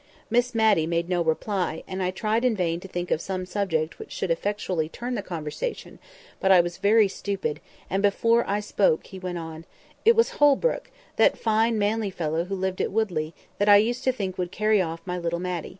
Miss 0.31 0.55
Matty 0.55 0.87
made 0.87 1.09
no 1.09 1.21
reply, 1.21 1.83
and 1.87 2.01
I 2.01 2.09
tried 2.09 2.43
in 2.43 2.55
vain 2.55 2.79
to 2.79 2.87
think 2.87 3.11
of 3.11 3.21
some 3.21 3.45
subject 3.45 3.99
which 3.99 4.11
should 4.11 4.31
effectually 4.31 4.89
turn 4.89 5.13
the 5.13 5.21
conversation; 5.21 5.99
but 6.39 6.51
I 6.51 6.59
was 6.59 6.79
very 6.79 7.07
stupid; 7.07 7.59
and 7.87 8.01
before 8.01 8.43
I 8.49 8.61
spoke 8.61 9.05
he 9.05 9.19
went 9.19 9.37
on— 9.37 9.63
"It 10.03 10.15
was 10.15 10.31
Holbrook, 10.31 10.89
that 11.17 11.37
fine 11.37 11.77
manly 11.77 12.09
fellow 12.09 12.45
who 12.45 12.55
lived 12.55 12.81
at 12.81 12.91
Woodley, 12.91 13.35
that 13.59 13.69
I 13.69 13.77
used 13.77 14.03
to 14.05 14.11
think 14.11 14.39
would 14.39 14.51
carry 14.51 14.81
off 14.81 15.01
my 15.05 15.19
little 15.19 15.37
Matty. 15.39 15.69